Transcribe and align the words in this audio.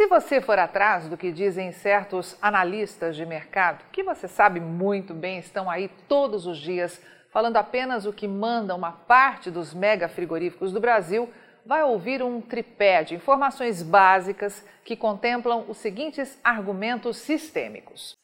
Se 0.00 0.06
você 0.06 0.40
for 0.40 0.58
atrás 0.58 1.08
do 1.08 1.16
que 1.18 1.30
dizem 1.30 1.72
certos 1.72 2.34
analistas 2.40 3.14
de 3.14 3.26
mercado, 3.26 3.84
que 3.92 4.02
você 4.02 4.26
sabe 4.26 4.58
muito 4.58 5.12
bem, 5.12 5.38
estão 5.38 5.68
aí 5.68 5.90
todos 6.08 6.46
os 6.46 6.56
dias 6.56 6.98
falando 7.30 7.58
apenas 7.58 8.06
o 8.06 8.12
que 8.14 8.26
manda 8.26 8.74
uma 8.74 8.92
parte 8.92 9.50
dos 9.50 9.74
mega 9.74 10.08
frigoríficos 10.08 10.72
do 10.72 10.80
Brasil, 10.80 11.28
vai 11.66 11.82
ouvir 11.82 12.22
um 12.22 12.40
tripé 12.40 13.04
de 13.04 13.14
informações 13.14 13.82
básicas 13.82 14.64
que 14.86 14.96
contemplam 14.96 15.66
os 15.68 15.76
seguintes 15.76 16.40
argumentos 16.42 17.18
sistêmicos. 17.18 18.19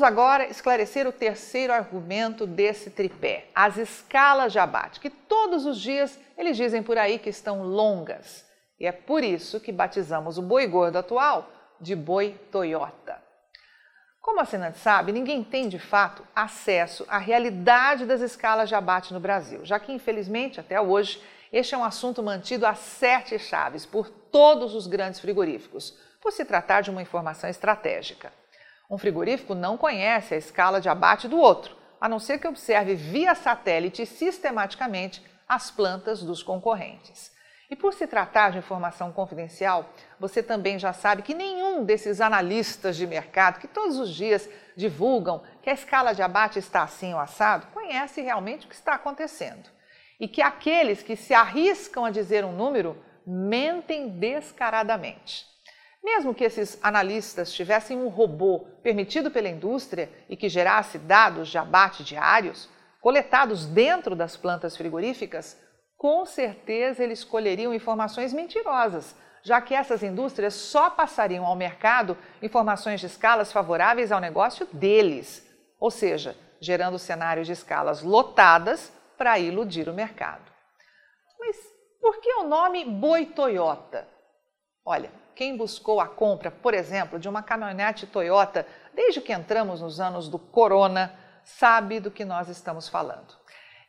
Vamos 0.00 0.18
agora 0.18 0.46
esclarecer 0.46 1.06
o 1.06 1.12
terceiro 1.12 1.74
argumento 1.74 2.46
desse 2.46 2.88
tripé, 2.88 3.48
as 3.54 3.76
escalas 3.76 4.50
de 4.50 4.58
abate, 4.58 4.98
que 4.98 5.10
todos 5.10 5.66
os 5.66 5.78
dias 5.78 6.18
eles 6.38 6.56
dizem 6.56 6.82
por 6.82 6.96
aí 6.96 7.18
que 7.18 7.28
estão 7.28 7.62
longas. 7.62 8.46
E 8.78 8.86
é 8.86 8.92
por 8.92 9.22
isso 9.22 9.60
que 9.60 9.70
batizamos 9.70 10.38
o 10.38 10.42
boi 10.42 10.66
gordo 10.66 10.96
atual 10.96 11.50
de 11.78 11.94
boi 11.94 12.34
Toyota. 12.50 13.22
Como 14.22 14.40
a 14.40 14.44
assinante 14.44 14.78
sabe, 14.78 15.12
ninguém 15.12 15.44
tem 15.44 15.68
de 15.68 15.78
fato 15.78 16.26
acesso 16.34 17.04
à 17.06 17.18
realidade 17.18 18.06
das 18.06 18.22
escalas 18.22 18.70
de 18.70 18.74
abate 18.74 19.12
no 19.12 19.20
Brasil, 19.20 19.66
já 19.66 19.78
que 19.78 19.92
infelizmente 19.92 20.58
até 20.58 20.80
hoje 20.80 21.22
este 21.52 21.74
é 21.74 21.78
um 21.78 21.84
assunto 21.84 22.22
mantido 22.22 22.66
a 22.66 22.74
sete 22.74 23.38
chaves 23.38 23.84
por 23.84 24.08
todos 24.08 24.74
os 24.74 24.86
grandes 24.86 25.20
frigoríficos, 25.20 25.94
por 26.22 26.32
se 26.32 26.46
tratar 26.46 26.80
de 26.80 26.90
uma 26.90 27.02
informação 27.02 27.50
estratégica. 27.50 28.39
Um 28.90 28.98
frigorífico 28.98 29.54
não 29.54 29.76
conhece 29.76 30.34
a 30.34 30.36
escala 30.36 30.80
de 30.80 30.88
abate 30.88 31.28
do 31.28 31.38
outro, 31.38 31.76
a 32.00 32.08
não 32.08 32.18
ser 32.18 32.38
que 32.38 32.48
observe 32.48 32.96
via 32.96 33.36
satélite 33.36 34.04
sistematicamente 34.04 35.22
as 35.48 35.70
plantas 35.70 36.24
dos 36.24 36.42
concorrentes. 36.42 37.30
E 37.70 37.76
por 37.76 37.94
se 37.94 38.04
tratar 38.08 38.50
de 38.50 38.58
informação 38.58 39.12
confidencial, 39.12 39.88
você 40.18 40.42
também 40.42 40.76
já 40.76 40.92
sabe 40.92 41.22
que 41.22 41.34
nenhum 41.34 41.84
desses 41.84 42.20
analistas 42.20 42.96
de 42.96 43.06
mercado 43.06 43.60
que 43.60 43.68
todos 43.68 43.96
os 43.96 44.12
dias 44.12 44.50
divulgam 44.76 45.40
que 45.62 45.70
a 45.70 45.74
escala 45.74 46.12
de 46.12 46.20
abate 46.20 46.58
está 46.58 46.82
assim 46.82 47.14
ou 47.14 47.20
assado, 47.20 47.68
conhece 47.68 48.20
realmente 48.20 48.66
o 48.66 48.68
que 48.68 48.74
está 48.74 48.94
acontecendo. 48.94 49.70
E 50.18 50.26
que 50.26 50.42
aqueles 50.42 51.00
que 51.00 51.14
se 51.14 51.32
arriscam 51.32 52.04
a 52.04 52.10
dizer 52.10 52.44
um 52.44 52.52
número 52.52 53.00
mentem 53.24 54.08
descaradamente. 54.08 55.49
Mesmo 56.02 56.34
que 56.34 56.44
esses 56.44 56.78
analistas 56.82 57.52
tivessem 57.52 57.96
um 57.96 58.08
robô 58.08 58.60
permitido 58.82 59.30
pela 59.30 59.48
indústria 59.48 60.10
e 60.28 60.36
que 60.36 60.48
gerasse 60.48 60.98
dados 60.98 61.48
de 61.48 61.58
abate 61.58 62.02
diários, 62.02 62.68
coletados 63.00 63.66
dentro 63.66 64.16
das 64.16 64.36
plantas 64.36 64.76
frigoríficas, 64.76 65.58
com 65.96 66.24
certeza 66.24 67.04
eles 67.04 67.18
escolheriam 67.20 67.74
informações 67.74 68.32
mentirosas, 68.32 69.14
já 69.42 69.60
que 69.60 69.74
essas 69.74 70.02
indústrias 70.02 70.54
só 70.54 70.88
passariam 70.90 71.44
ao 71.44 71.56
mercado 71.56 72.16
informações 72.42 73.00
de 73.00 73.06
escalas 73.06 73.52
favoráveis 73.52 74.10
ao 74.10 74.20
negócio 74.20 74.66
deles, 74.72 75.46
ou 75.78 75.90
seja, 75.90 76.36
gerando 76.60 76.98
cenários 76.98 77.46
de 77.46 77.52
escalas 77.52 78.02
lotadas 78.02 78.92
para 79.16 79.38
iludir 79.38 79.88
o 79.88 79.94
mercado. 79.94 80.50
Mas 81.38 81.56
por 82.00 82.20
que 82.20 82.32
o 82.34 82.44
nome 82.44 82.84
Boi 82.84 83.26
Toyota? 83.26 84.08
Olha, 84.92 85.12
quem 85.36 85.56
buscou 85.56 86.00
a 86.00 86.08
compra, 86.08 86.50
por 86.50 86.74
exemplo, 86.74 87.16
de 87.16 87.28
uma 87.28 87.44
caminhonete 87.44 88.08
Toyota 88.08 88.66
desde 88.92 89.20
que 89.20 89.32
entramos 89.32 89.80
nos 89.80 90.00
anos 90.00 90.28
do 90.28 90.36
Corona, 90.36 91.14
sabe 91.44 92.00
do 92.00 92.10
que 92.10 92.24
nós 92.24 92.48
estamos 92.48 92.88
falando. 92.88 93.36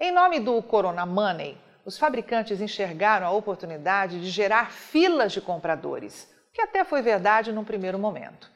Em 0.00 0.10
nome 0.10 0.40
do 0.40 0.60
Corona 0.60 1.06
Money, 1.06 1.56
os 1.84 1.96
fabricantes 1.96 2.60
enxergaram 2.60 3.28
a 3.28 3.30
oportunidade 3.30 4.20
de 4.20 4.28
gerar 4.28 4.72
filas 4.72 5.30
de 5.30 5.40
compradores, 5.40 6.28
que 6.52 6.60
até 6.60 6.82
foi 6.82 7.00
verdade 7.00 7.52
num 7.52 7.62
primeiro 7.62 7.96
momento. 7.96 8.50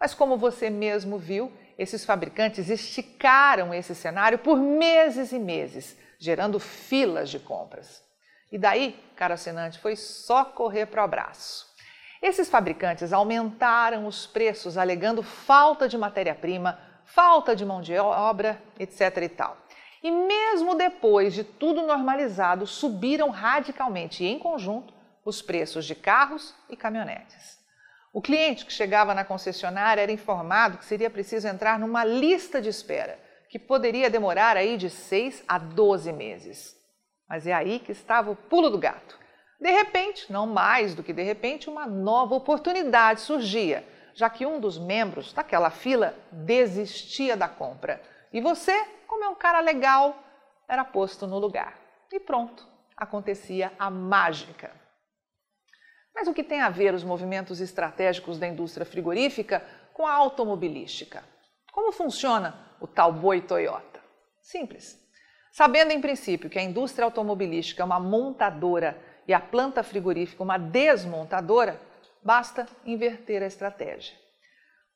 Mas 0.00 0.12
como 0.14 0.36
você 0.36 0.68
mesmo 0.68 1.16
viu, 1.16 1.52
esses 1.78 2.04
fabricantes 2.04 2.70
esticaram 2.70 3.72
esse 3.72 3.94
cenário 3.94 4.40
por 4.40 4.58
meses 4.58 5.30
e 5.30 5.38
meses, 5.38 5.96
gerando 6.18 6.58
filas 6.58 7.30
de 7.30 7.38
compras. 7.38 8.02
E 8.50 8.58
daí, 8.58 9.00
caro 9.14 9.34
assinante, 9.34 9.78
foi 9.78 9.94
só 9.94 10.44
correr 10.44 10.86
para 10.86 11.00
o 11.00 11.04
abraço. 11.04 11.72
Esses 12.24 12.48
fabricantes 12.48 13.12
aumentaram 13.12 14.06
os 14.06 14.26
preços 14.26 14.78
alegando 14.78 15.22
falta 15.22 15.86
de 15.86 15.98
matéria-prima, 15.98 16.80
falta 17.04 17.54
de 17.54 17.66
mão 17.66 17.82
de 17.82 17.94
obra, 17.98 18.62
etc. 18.78 19.14
e 19.24 19.28
tal. 19.28 19.58
E 20.02 20.10
mesmo 20.10 20.74
depois 20.74 21.34
de 21.34 21.44
tudo 21.44 21.82
normalizado, 21.82 22.66
subiram 22.66 23.28
radicalmente 23.28 24.24
e 24.24 24.26
em 24.26 24.38
conjunto 24.38 24.94
os 25.22 25.42
preços 25.42 25.84
de 25.84 25.94
carros 25.94 26.54
e 26.70 26.78
caminhonetes. 26.78 27.58
O 28.10 28.22
cliente 28.22 28.64
que 28.64 28.72
chegava 28.72 29.12
na 29.12 29.22
concessionária 29.22 30.00
era 30.00 30.10
informado 30.10 30.78
que 30.78 30.86
seria 30.86 31.10
preciso 31.10 31.46
entrar 31.46 31.78
numa 31.78 32.06
lista 32.06 32.58
de 32.58 32.70
espera, 32.70 33.18
que 33.50 33.58
poderia 33.58 34.08
demorar 34.08 34.56
aí 34.56 34.78
de 34.78 34.88
6 34.88 35.44
a 35.46 35.58
12 35.58 36.10
meses. 36.10 36.74
Mas 37.28 37.46
é 37.46 37.52
aí 37.52 37.80
que 37.80 37.92
estava 37.92 38.30
o 38.30 38.36
pulo 38.36 38.70
do 38.70 38.78
gato. 38.78 39.23
De 39.64 39.70
repente, 39.70 40.30
não 40.30 40.46
mais 40.46 40.94
do 40.94 41.02
que 41.02 41.10
de 41.10 41.22
repente, 41.22 41.70
uma 41.70 41.86
nova 41.86 42.34
oportunidade 42.34 43.22
surgia, 43.22 43.82
já 44.12 44.28
que 44.28 44.44
um 44.44 44.60
dos 44.60 44.78
membros 44.78 45.32
daquela 45.32 45.70
fila 45.70 46.14
desistia 46.30 47.34
da 47.34 47.48
compra. 47.48 47.98
E 48.30 48.42
você, 48.42 48.78
como 49.06 49.24
é 49.24 49.28
um 49.30 49.34
cara 49.34 49.60
legal, 49.60 50.22
era 50.68 50.84
posto 50.84 51.26
no 51.26 51.38
lugar. 51.38 51.78
E 52.12 52.20
pronto, 52.20 52.68
acontecia 52.94 53.72
a 53.78 53.88
mágica. 53.88 54.70
Mas 56.14 56.28
o 56.28 56.34
que 56.34 56.44
tem 56.44 56.60
a 56.60 56.68
ver 56.68 56.92
os 56.92 57.02
movimentos 57.02 57.58
estratégicos 57.58 58.38
da 58.38 58.46
indústria 58.46 58.84
frigorífica 58.84 59.64
com 59.94 60.06
a 60.06 60.12
automobilística? 60.12 61.24
Como 61.72 61.90
funciona 61.90 62.54
o 62.82 62.86
tal 62.86 63.14
boi 63.14 63.40
Toyota? 63.40 63.98
Simples. 64.42 65.02
Sabendo 65.50 65.92
em 65.92 66.02
princípio 66.02 66.50
que 66.50 66.58
a 66.58 66.62
indústria 66.62 67.06
automobilística 67.06 67.82
é 67.82 67.86
uma 67.86 67.98
montadora 67.98 69.13
e 69.26 69.34
a 69.34 69.40
planta 69.40 69.82
frigorífica 69.82 70.42
uma 70.42 70.58
desmontadora, 70.58 71.80
basta 72.22 72.66
inverter 72.84 73.42
a 73.42 73.46
estratégia. 73.46 74.14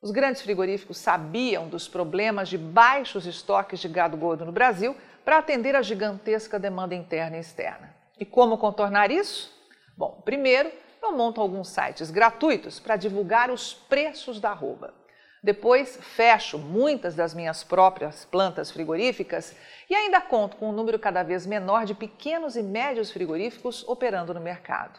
Os 0.01 0.11
grandes 0.11 0.43
frigoríficos 0.43 0.99
sabiam 0.99 1.69
dos 1.69 1.89
problemas 1.89 2.49
de 2.49 2.57
baixos 2.57 3.27
estoques 3.27 3.81
de 3.81 3.89
gado 3.89 4.17
gordo 4.17 4.45
no 4.45 4.53
Brasil 4.53 4.97
para 5.25 5.39
atender 5.39 5.75
a 5.75 5.83
gigantesca 5.83 6.59
demanda 6.59 6.95
interna 6.95 7.37
e 7.37 7.41
externa. 7.41 7.95
E 8.19 8.25
como 8.25 8.59
contornar 8.59 9.11
isso? 9.11 9.53
Bom, 9.97 10.23
primeiro, 10.25 10.71
eu 11.03 11.13
monto 11.13 11.41
alguns 11.41 11.69
sites 11.69 12.11
gratuitos 12.11 12.79
para 12.79 12.97
divulgar 12.97 13.51
os 13.51 13.75
preços 13.75 14.41
da 14.41 14.51
arroba. 14.51 14.95
Depois, 15.43 15.97
fecho 15.97 16.59
muitas 16.59 17.15
das 17.15 17.33
minhas 17.33 17.63
próprias 17.63 18.25
plantas 18.25 18.71
frigoríficas 18.71 19.55
e 19.89 19.95
ainda 19.95 20.21
conto 20.21 20.57
com 20.57 20.71
um 20.71 20.73
número 20.73 20.99
cada 20.99 21.23
vez 21.23 21.47
menor 21.47 21.85
de 21.85 21.95
pequenos 21.95 22.57
e 22.57 22.63
médios 22.63 23.11
frigoríficos 23.11 23.87
operando 23.89 24.35
no 24.35 24.41
mercado. 24.41 24.99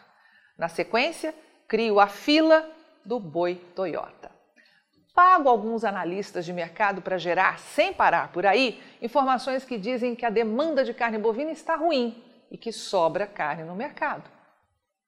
Na 0.56 0.68
sequência, 0.68 1.34
crio 1.68 2.00
a 2.00 2.06
fila 2.06 2.68
do 3.04 3.20
boi 3.20 3.56
Toyota. 3.74 4.30
Pago 5.14 5.48
alguns 5.48 5.84
analistas 5.84 6.46
de 6.46 6.52
mercado 6.52 7.02
para 7.02 7.18
gerar, 7.18 7.58
sem 7.58 7.92
parar 7.92 8.32
por 8.32 8.46
aí, 8.46 8.82
informações 9.02 9.64
que 9.64 9.76
dizem 9.76 10.14
que 10.14 10.24
a 10.24 10.30
demanda 10.30 10.84
de 10.84 10.94
carne 10.94 11.18
bovina 11.18 11.50
está 11.50 11.76
ruim 11.76 12.24
e 12.50 12.56
que 12.56 12.72
sobra 12.72 13.26
carne 13.26 13.64
no 13.64 13.74
mercado. 13.74 14.30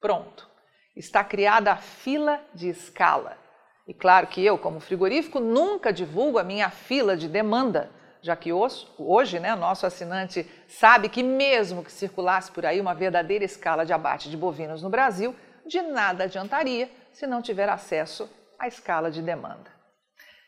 Pronto, 0.00 0.49
está 0.94 1.25
criada 1.25 1.72
a 1.72 1.76
fila 1.76 2.41
de 2.53 2.69
escala. 2.69 3.41
E 3.87 3.93
claro 3.93 4.28
que 4.28 4.44
eu, 4.44 4.56
como 4.56 4.81
frigorífico, 4.81 5.41
nunca 5.41 5.93
divulgo 5.93 6.38
a 6.38 6.44
minha 6.44 6.70
fila 6.70 7.16
de 7.16 7.28
demanda, 7.28 7.91
já 8.20 8.37
que 8.37 8.53
hoje, 8.53 9.40
né, 9.40 9.56
nosso 9.56 9.84
assinante 9.84 10.49
sabe 10.69 11.08
que, 11.08 11.23
mesmo 11.23 11.82
que 11.82 11.90
circulasse 11.90 12.52
por 12.52 12.64
aí 12.64 12.81
uma 12.81 12.94
verdadeira 12.94 13.44
escala 13.44 13.84
de 13.84 13.93
abate 13.93 14.31
de 14.31 14.37
bovinos 14.37 14.82
no 14.82 14.88
Brasil, 14.88 15.34
de 15.67 15.82
nada 15.82 16.25
adiantaria 16.25 16.88
se 17.12 17.26
não 17.26 17.43
tiver 17.43 17.69
acesso 17.69 18.31
à 18.58 18.69
escala 18.69 19.11
de 19.11 19.20
demanda. 19.20 19.70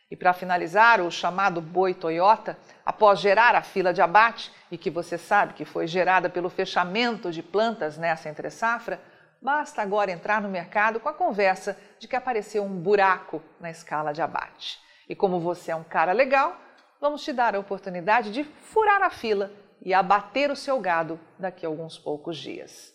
E 0.09 0.17
para 0.17 0.33
finalizar, 0.33 1.01
o 1.01 1.11
chamado 1.11 1.61
boi 1.61 1.93
Toyota, 1.93 2.57
após 2.87 3.19
gerar 3.19 3.57
a 3.57 3.63
fila 3.63 3.93
de 3.93 4.01
abate, 4.01 4.53
e 4.71 4.79
que 4.79 4.91
você 4.91 5.19
sabe 5.19 5.55
que 5.55 5.65
foi 5.65 5.89
gerada 5.89 6.31
pelo 6.31 6.49
fechamento 6.49 7.33
de 7.33 7.43
plantas 7.43 7.99
nessa 7.99 8.29
entre-safra, 8.29 9.01
Basta 9.45 9.83
agora 9.83 10.11
entrar 10.11 10.41
no 10.41 10.49
mercado 10.49 10.99
com 10.99 11.07
a 11.07 11.13
conversa 11.13 11.79
de 11.99 12.09
que 12.09 12.17
apareceu 12.17 12.65
um 12.65 12.81
buraco 12.81 13.43
na 13.61 13.71
escala 13.71 14.11
de 14.11 14.23
abate. 14.23 14.81
E 15.07 15.15
como 15.15 15.39
você 15.39 15.71
é 15.71 15.77
um 15.77 15.85
cara 15.85 16.13
legal, 16.13 16.57
vamos 16.99 17.23
te 17.23 17.31
dar 17.31 17.55
a 17.55 17.59
oportunidade 17.59 18.33
de 18.33 18.43
furar 18.43 19.03
a 19.03 19.11
fila 19.11 19.53
e 19.83 19.93
abater 19.93 20.51
o 20.51 20.57
seu 20.57 20.81
gado 20.81 21.21
daqui 21.39 21.67
a 21.67 21.69
alguns 21.69 21.99
poucos 21.99 22.39
dias. 22.39 22.95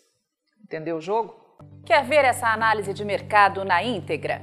Entendeu 0.60 0.96
o 0.96 1.00
jogo? 1.00 1.36
Quer 1.86 2.02
ver 2.02 2.24
essa 2.24 2.48
análise 2.48 2.92
de 2.92 3.04
mercado 3.04 3.64
na 3.64 3.80
íntegra? 3.84 4.42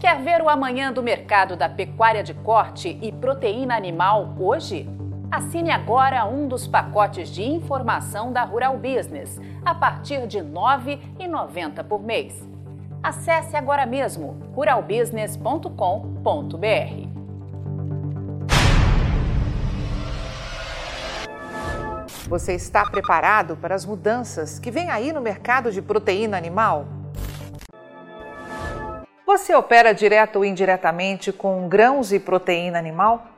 Quer 0.00 0.22
ver 0.22 0.40
o 0.40 0.48
amanhã 0.48 0.90
do 0.90 1.02
mercado 1.02 1.56
da 1.56 1.68
pecuária 1.68 2.22
de 2.22 2.32
corte 2.32 2.98
e 3.02 3.12
proteína 3.12 3.76
animal 3.76 4.34
hoje? 4.40 4.88
Assine 5.30 5.70
agora 5.70 6.24
um 6.24 6.48
dos 6.48 6.66
pacotes 6.66 7.28
de 7.28 7.42
informação 7.42 8.32
da 8.32 8.44
Rural 8.44 8.78
Business, 8.78 9.38
a 9.62 9.74
partir 9.74 10.26
de 10.26 10.38
R$ 10.38 10.44
9,90 10.44 11.84
por 11.84 12.02
mês. 12.02 12.48
Acesse 13.02 13.54
agora 13.54 13.84
mesmo 13.84 14.38
ruralbusiness.com.br. 14.54 17.08
Você 22.26 22.54
está 22.54 22.86
preparado 22.86 23.54
para 23.54 23.74
as 23.74 23.84
mudanças 23.84 24.58
que 24.58 24.70
vem 24.70 24.88
aí 24.88 25.12
no 25.12 25.20
mercado 25.20 25.70
de 25.70 25.82
proteína 25.82 26.38
animal? 26.38 26.86
Você 29.26 29.54
opera 29.54 29.92
direto 29.92 30.36
ou 30.36 30.44
indiretamente 30.44 31.32
com 31.32 31.68
grãos 31.68 32.14
e 32.14 32.18
proteína 32.18 32.78
animal? 32.78 33.37